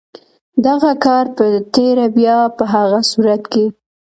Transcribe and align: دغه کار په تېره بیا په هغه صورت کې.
دغه 0.65 0.91
کار 1.05 1.25
په 1.37 1.45
تېره 1.73 2.05
بیا 2.17 2.37
په 2.57 2.63
هغه 2.73 2.99
صورت 3.11 3.43
کې. 3.53 3.65